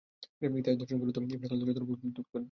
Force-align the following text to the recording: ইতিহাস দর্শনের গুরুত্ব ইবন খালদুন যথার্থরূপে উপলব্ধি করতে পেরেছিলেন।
ইতিহাস 0.59 0.77
দর্শনের 0.79 1.01
গুরুত্ব 1.01 1.17
ইবন 1.21 1.29
খালদুন 1.41 1.57
যথার্থরূপে 1.59 1.93
উপলব্ধি 1.93 2.05
করতে 2.07 2.19
পেরেছিলেন। 2.31 2.39